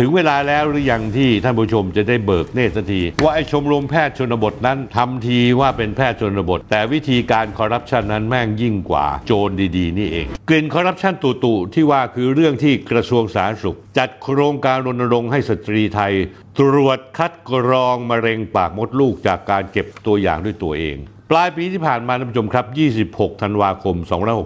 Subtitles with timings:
[0.00, 16.14] ถึงเวลาแล้วหรือยังที่ท่านผู้ชมจะได้เบิกเนตรสักที ว่าไอ้ชมรมแพทย์ชนบทนั้นทำทีว่าเป็นแพทย์ชนบท แต่วิธีการคอร์รัปชันนั้นแม่งยิ่งกว่าโจรดีๆ นี่เอง กลิ่นคอร์รัปชันตุๆที่ว่าคือเรื่องที่กระทรวงสาธารณสุข จัดโครงการรณรงค์ให้สตรีไทย
[16.58, 20.98] ตรวจคัดกรองมะเร็งปากมดลูกจากการเก็บตัวอย่างด้วยตัวเอง
[21.32, 22.66] ปลายปีที่ผ่านมาท่านผู้ชมครับ
[23.14, 23.96] 26 ธันวาคม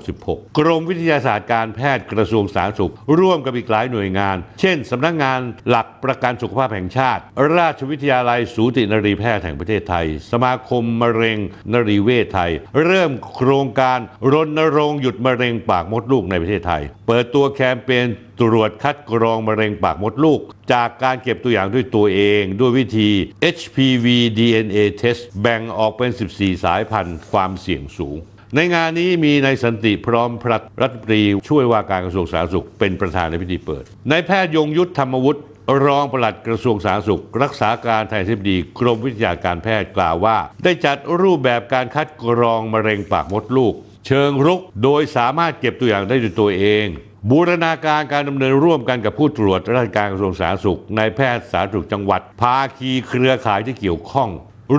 [0.04, 7.22] 2566 กรมวิทยาศาสตร์การแพทย์กระทรวงสาธารณสุข ร่วมกับอีกหลายหน่วยงาน เช่น สำนักงานหลักประกันสุขภาพแห่งชาติ
[7.56, 11.38] ราชวิทยาลัยสูตินรีแพทย์แห่งประเทศไทย สมาคมมะเร็ง
[11.72, 12.52] นรีเวชไทย
[12.84, 13.98] เริ่มโครงการ
[14.32, 18.06] รณรงค์หยุดมะเร็งปากมดลูกในประเทศไทย เปิดตัวแคมเปญ
[18.42, 20.40] ตรวจคัดกรองมะเร็งปากมดลูก
[20.72, 23.10] จากการเก็บตัวอย่างด้วยตัวเองด้วยวิธี
[23.56, 24.06] HPV
[24.38, 28.16] DNA test แบ่งออกเป็น 14 สายพันธุ์ความเสี่ยงสูง
[28.54, 35.40] ในงานนี้มีนายสันติพร้อมพรัตรัฐมนตรีช่วยว่าการกระทรวงสาธารณสุขเป็นประธานในพิธีเปิดนายแพทย์ยงยุทธธรรมวุฒิ
[35.84, 43.74] รองปลัดกระทรวงสาธารณสุข รักษาการแทนทิบดีกรมวิทยาการแพทย์กล่าวว่า ได้จัดรูปแบบการคัดกรองมะเร็งปากมดลูก
[44.06, 46.86] เชิงรุก โดยสามารถเก็บตัวอย่างได้ด้วยตัวเอง
[47.30, 54.30] บูรณาการการดำเนินร่วมกันกับผู้ตรวจราชการกระทรวงสาธารณสุขนายแพทย์สาธารณสุขจังหวัด ภาคีเครือข่ายที่เกี่ยวข้อง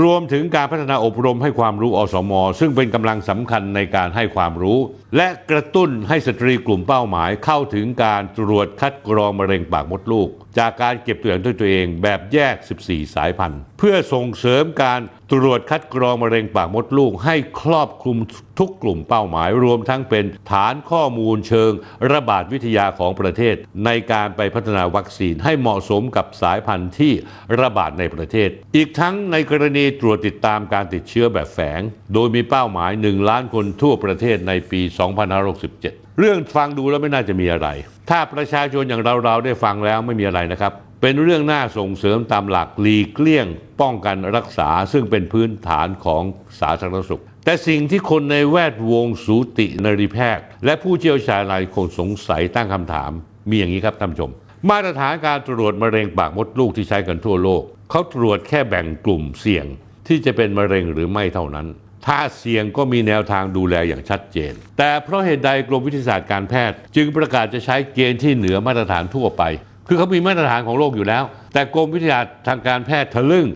[0.01, 4.79] รวมถึงการพัฒนาอบรมให้ความรู้อสม ซึ่งเป็นกำลังสำคัญในการให้ความรู้
[5.17, 15.01] และกระตุ้นให้สตรีกลุ่มเป้าหมายเข้าถึงการตรวจคัดกรองมะเร็งปากมดลูก จากการเก็บตัวอย่างด้วยตัวเองแบบแยก 14 สายพันธุ์ เพื่อส่งเสริมการ
[15.31, 18.17] ตรวจคัดกรองมะเร็งปากมดลูก ให้ครอบคลุม
[18.59, 21.71] ทุกกลุ่มเป้าหมาย รวมทั้งเป็นฐานข้อมูลเชิง
[22.11, 27.13] ระบาดวิทยาของประเทศ ในการไปพัฒนาวัคซีนให้เหมาะสมกับสายพันธุ์ที่
[27.61, 31.81] ระบาดในประเทศ อีกทั้งในกรณีตรวจติดตามการติดเชื้อแบบแฝง
[32.13, 37.67] โดยมีเป้าหมาย 1 ล้านคนทั่วประเทศในปี 2567 เรื่องฟังดูแล้วไม่น่าจะมีอะไร
[38.09, 43.47] ถ้าประชาชนอย่างเราๆได้ฟังแล้วไม่มีอะไรนะครับ เป็นเรื่องน่าส่งเสริมตามหลักหลีกเลี่ยง
[43.81, 46.23] ป้องกันรักษาซึ่งเป็นพื้นฐานของ
[46.59, 53.11] สาธารณสุข แต่สิ่งที่คนในแวดวงสูตินรีแพทย์ และผู้เชี่ยวชาญหลายคนสงสัยตั้งคำถาม
[53.49, 54.31] มีอย่างนี้ครับท่านผู้ชม
[54.69, 59.65] มาตรฐานการตรวจมะเร็งปากมดลูกที่ใช้กันทั่วโลกเขาตรวจแค่แบ่งกลุ่มเสี่ยง
[60.07, 61.67] ที่จะเป็นมะเร็งหรือไม่เท่านั้น
[62.05, 69.43] ถ้าเสี่ยงก็มีแนวทางดูแลอย่างชัดเจน แต่เพราะเหตุใดกรมวิทยาศาสตร์การแพทย์ จึงประกาศจะใช้เกณฑ์ที่เหนือมาตรฐานทั่วไป
[69.87, 73.47] คือเขามีมาตรฐานของโลกอยู่แล้ว แต่กรมวิทยาทางการแพทย์ทะลึ่ง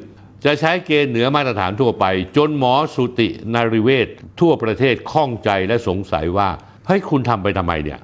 [0.45, 2.05] จะใช้เกณฑ์เหนือมาตรฐานทั่วไป
[2.37, 4.07] จนหมอสุตินารีเวช
[4.39, 6.49] ทั่วประเทศข้องใจและสงสัยว่า
[6.87, 7.99] เฮ้ยคุณทำไปทำไมเนี่ย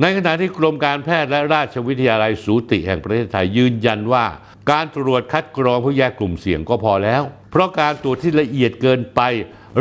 [0.00, 4.24] ในขณะที่กรมการแพทย์และราชวิทยาลัยสูติแห่งประเทศไทยยืนยันว่า
[4.70, 7.22] การตรวจคัดกรองเพื่อแยกกลุ่มเสี่ยงก็พอแล้ว
[7.56, 9.20] เพราะการตรวจที่ละเอียดเกินไป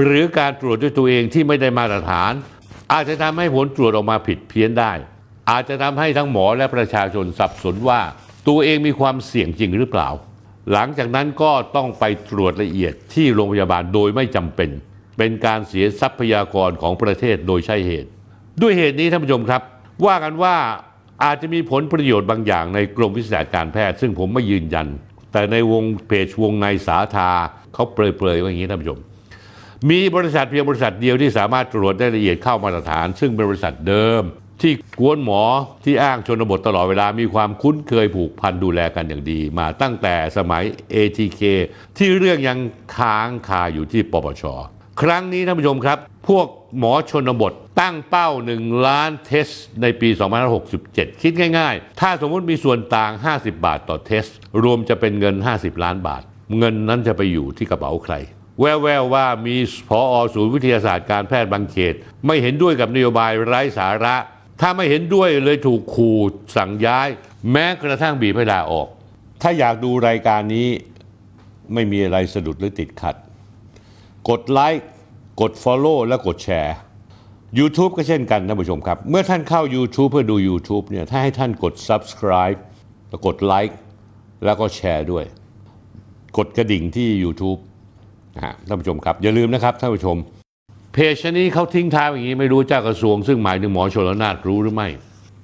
[0.02, 2.34] หรือการตรวจด้วยตัวเองที่ไม่ได้มาตรฐาน
[2.94, 4.92] อาจจะทำให้ผลตรวจออกมาผิดเพี้ยนได้
[5.50, 8.02] อาจจะทำให้ทั้งหมอและประชาชนสับสนว่า
[8.48, 10.10] ตัวเองมีความเสี่ยงจริงหรือเปล่า
[10.72, 14.70] หลังจากนั้นก็ต้องไปตรวจละเอียดที่โรงพยาบาลโดยไม่จำเป็น
[15.18, 18.10] เป็นการเสียทรัพยากรของประเทศโดยใช่เหตุ
[18.62, 19.62] ด้วยเหตุนี้ท่านผู้ชมครับ
[20.06, 20.56] ว่ากันว่า
[21.24, 24.88] อาจจะมีผลประโยชน์บางอย่างในกรมวิทยาศาสตร์การแพทย์ ซึ่งผมไม่ยืนยัน
[25.36, 27.32] แต่ในวงเพจวงในสาธา
[27.74, 29.00] เขาเปรยๆว่าอย่างนี้ท่านผู้ชม
[29.90, 34.24] มีบริษัทเพียงบริษัทเดียวที่สามารถตรวจได้ละเอียดเข้ามาตรฐาน ซึ่งเป็นบริษัทเดิม
[34.62, 35.44] ที่กวนหมอ
[35.86, 40.64] ที่อ้างชนบทตลอดเวลามีความคุ้นเคยผูกพันดูแลกันอย่างดี มาตั้งแต่สมัย
[40.96, 41.42] ATK
[41.98, 42.60] ที่เรื่องยัง
[42.98, 44.44] ค้างคาอยู่ที่ปปช
[45.02, 45.98] ครั้งนี้ท่านผู้ชมครับ
[46.28, 46.48] พวก
[46.80, 49.48] หมอชนบท ตั้งเป้า 1 ล้านเทส
[49.82, 50.10] ในปี
[50.66, 54.26] 2567 คิดง่ายๆ ถ้าสมมุติมีส่วนต่าง 50 บาทต่อเทส
[54.64, 56.22] รวมจะเป็นเงิน 50 ล้านบาท
[56.58, 58.14] เงินนั้นจะไปอยู่ที่กระเป๋าใคร
[58.60, 59.56] แววๆวว่ามี
[59.90, 61.94] พออศูนย์วิทยาศาสตร์การแพทย์บางเขต
[62.26, 64.16] ไม่เห็นด้วยกับนโยบายไร้สาระ
[64.62, 66.20] ถ้าไม่เห็นด้วยเลยถูกขู่
[66.56, 67.08] สั่งย้าย
[67.52, 68.88] แม้กระทั่งบีบให้ลาออก
[69.42, 70.68] ถ้าอยากดูรายการนี้
[71.74, 73.16] ไม่มีอะไรสะดุดหรือติดขัด
[74.30, 74.88] กดไลค์
[75.42, 76.76] กด Follow และกดแชร์
[77.60, 82.60] YouTube ก็เช่นกันท่านผู้ชมครับ เมื่อท่านเข้า YouTube เพื่อดู YouTube เนี่ยถ้าให้ท่านกด Subscribe
[83.10, 83.78] แล้วกดไลค์
[84.46, 85.26] แล้วก็แชร์ด้วย
[86.38, 87.60] กดกระดิ่งที่ YouTube
[88.36, 90.18] นะฮะท่านผู้ชมครับ อย่าลืมนะครับท่านผู้ชม
[90.94, 94.90] เพจนี้เขาทิ้งท้ายอย่างนี้ไม่รู้เจ้ากระทรวง ซึ่งหมายถึงหมอชลนาถรู้หรือไม่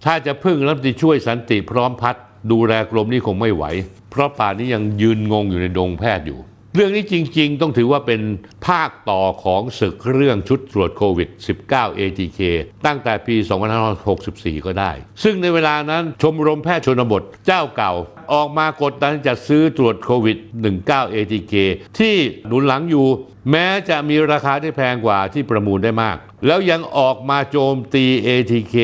[0.06, 2.16] ถ้าจะพึ่งรัฐมนตรีช่วยสันติพร้อมพัฒ
[2.52, 3.64] ดูแลกรมนี้คงไม่ไหว
[4.10, 6.40] เพราะป่านนี้ยังยืนงงอยู่ในดงแพทย์อยู่
[6.76, 8.22] เรื่องนี้จริง ๆ ต้องถือว่าเป็น
[8.68, 11.30] ภาคต่อของศึกเรื่องชุดตรวจโควิด
[11.66, 12.40] 19 ATK
[12.86, 13.36] ตั้งแต่ปี
[14.02, 14.92] 2564 ก็ได้
[15.24, 17.94] ซึ่งในเวลานั้นชมรมแพทย์ชนบทเจ้าเก่า
[18.34, 20.38] ออกมากดดันจัดซื้อตรวจโควิด
[20.78, 21.54] 19 ATK
[22.00, 22.16] ที่
[22.48, 23.08] หนุนหลังอยู่
[23.52, 28.76] แม้จะมีราคาที่แพงกว่าที่ประมูลได้มาก แล้วยังออกมาโจมตี ATK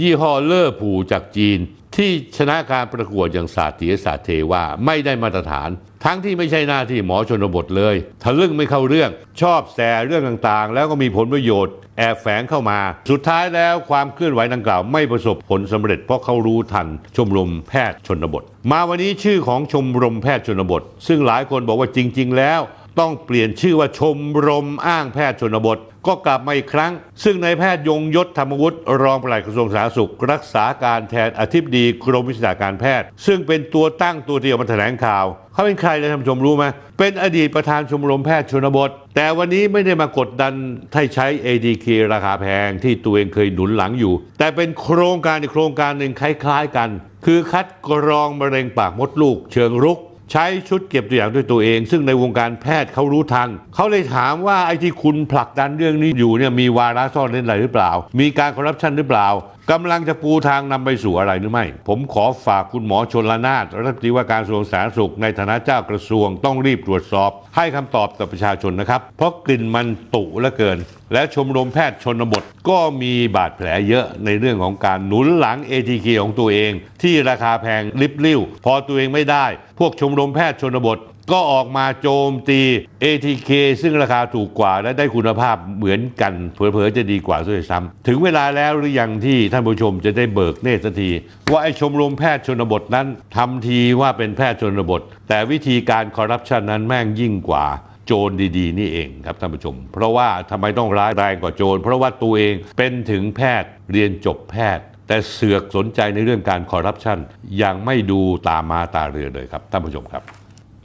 [0.00, 1.60] ยี่ห้อเลอร์ผูจากจีน
[1.96, 5.68] ที่ชนะการประกวดอย่างศาสตร์ศิลศาสตร์เทว่าไม่ได้มาตรฐาน
[6.04, 9.10] ทั้งที่ไม่ใช่หน้าที่หมอชนบทเลยทะลึ่งไม่เข้าเรื่อง
[9.40, 12.78] ชอบแสเรื่องต่างๆ แล้วก็มีผลประโยชน์ แอบแฝงเข้ามา
[13.10, 22.60] สุดท้ายแล้วความเคลื่อนไหวดังกล่าวไม่ประสบผลสำเร็จ เพราะเขารู้ทันชมรมแพทย์ชนบท มาวันนี้ชื่อของชมรมแพทย์ชนบท ซึ่งหลายคนบอกว่าจริง ๆ แล้ว
[23.00, 26.92] ต้องเปลี่ยนชื่อว่าชมรมอ้างแพทย์ชนบท ก็กลับมาอีกครั้ง
[27.24, 36.64] ซึ่งนายแพทย์ยงยศธรรมวุฒิรองปลัดกระทรวงสาธารณสุข รักษาการแทนอธิบดีกรมวิชาการแพทย์ ซึ่งเป็นตัวตั้งตัวเดียวมาแถลงข่าว เขาเป็นใครเลยท่านผู้ชมรู้ไหม
[36.98, 40.52] เป็นอดีตประธานชมรมแพทย์ชนบท แต่วันนี้ไม่ได้มากดดัน
[40.94, 46.88] ให้ใช้ ADK ราคาแพงที่ตัวเองเคยหนุนหลังอยู่ แต่เป็นโครงการอีกโครงการหนึ่งคล้าย ๆ กัน
[47.26, 49.98] คือคัดกรองมะเร็งปากมดลูก เชิงรุก
[50.32, 57.90] ใช้ชุดเก็บตัวอย่างด้วยตัวเอง ซึ่งในวงการแพทย์เขารู้ทันเขาเลยถามว่าไอ้ที่คุณผลักดันเรื่องนี้อยู่เนี่ยมีวาระซ่อนเล่นอะไรหรือเปล่า
[58.20, 59.28] มีการคอร์รัปชันหรือเปล่า
[59.74, 70.78] กำลังจะปูทางนำไปสู่อะไรหรือไม่ ผมขอฝากคุณหมอชนละนานรัฐมนตรีว่าการกระทรวงสาธารณสุขในฐานะเจ้ากระทรวงต้องรีบตรวจสอบ ให้คำตอบต่อประชาชนนะครับ เพราะกลิ่นมันตุลือเกิน
[71.12, 76.72] และชมรมแพทย์ชนบท ก็มีบาดแผลเยอะในเรื่องของการหนุนหลัง ATK ของตัวเอง
[77.02, 79.46] ที่ราคาแพงลิบลิ่วพอตัวเองไม่ได้
[79.78, 80.98] พวกชมรมแพทย์ชนบท
[81.32, 82.60] ก็ออกมาโจมตี
[83.04, 83.50] ATK
[83.82, 91.10] ซึ่งราคาถูกกว่าและได้คุณภาพเหมือนกันเผลอๆจะดีกว่าด้วยซ้ำถึงเวลาแล้วหรือยังที่ท่านผู้ชมจะได้เบิกเนตรสักที
[91.50, 93.06] ว่าไอ้ชมรมแพทย์ชนบทนั้น
[93.36, 97.66] ทำทีว่าเป็นแพทย์ชนบท แต่วิธีการคอร์รัปชันนั้นแม่งยิ่งกว่า
[98.06, 107.18] โจรดีๆ นี่เองครับท่านผู้ชม เพราะว่าทำไมต้องร้ายแรงกว่าโจร เพราะว่าตัวเองเป็นถึงแพทย์เรียนจบแพทย์ แต่เสือกสนใจในเรื่องการคอร์รัปชัน
[107.62, 110.39] ยังไม่ดูตามมาตาเรือเลยครับท่านผู้ชมครับ